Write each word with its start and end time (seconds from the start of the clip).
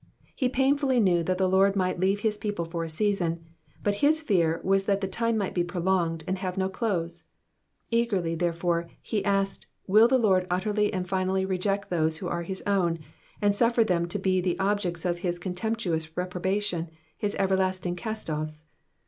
He 0.35 0.49
painfully 0.49 0.99
knew 0.99 1.21
that 1.21 1.37
the 1.37 1.47
Lord 1.47 1.75
might 1.75 1.99
leave 1.99 2.21
his 2.21 2.35
people 2.35 2.65
for 2.65 2.83
a 2.83 2.89
season, 2.89 3.45
but 3.83 3.93
his 4.01 4.23
fear 4.23 4.59
was 4.63 4.85
that 4.85 4.99
the 4.99 5.07
time 5.07 5.37
might 5.37 5.53
be 5.53 5.63
prolonged 5.63 6.23
and 6.27 6.39
have 6.39 6.57
no 6.57 6.69
close; 6.69 7.25
eagerly, 7.91 8.33
therefore, 8.33 8.89
he 8.99 9.23
asked, 9.23 9.67
will 9.85 10.07
the 10.07 10.17
Lord 10.17 10.47
utterly 10.49 10.91
and 10.91 11.07
finally 11.07 11.45
reject 11.45 11.91
those 11.91 12.17
who 12.17 12.27
are 12.27 12.41
his 12.41 12.63
own, 12.65 12.97
and 13.43 13.55
suffer 13.55 13.83
them 13.83 14.07
to 14.07 14.17
be 14.17 14.41
the 14.41 14.57
objects 14.57 15.05
of 15.05 15.19
his 15.19 15.37
contemptuous 15.37 16.17
reprobation, 16.17 16.89
his 17.19 17.35
everlasting 17.37 17.95
cast 17.95 18.27
offs 18.27 18.63